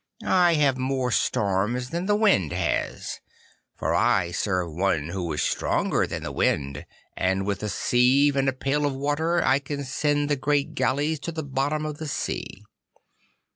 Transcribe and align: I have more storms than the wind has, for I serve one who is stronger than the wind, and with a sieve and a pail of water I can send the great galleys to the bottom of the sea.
I 0.25 0.55
have 0.55 0.79
more 0.79 1.11
storms 1.11 1.91
than 1.91 2.07
the 2.07 2.15
wind 2.15 2.53
has, 2.53 3.19
for 3.77 3.93
I 3.93 4.31
serve 4.31 4.73
one 4.73 5.09
who 5.09 5.31
is 5.33 5.43
stronger 5.43 6.07
than 6.07 6.23
the 6.23 6.31
wind, 6.31 6.87
and 7.15 7.45
with 7.45 7.61
a 7.61 7.69
sieve 7.69 8.35
and 8.35 8.49
a 8.49 8.53
pail 8.53 8.87
of 8.87 8.95
water 8.95 9.45
I 9.45 9.59
can 9.59 9.83
send 9.83 10.27
the 10.27 10.35
great 10.35 10.73
galleys 10.73 11.19
to 11.19 11.31
the 11.31 11.43
bottom 11.43 11.85
of 11.85 11.99
the 11.99 12.07
sea. 12.07 12.63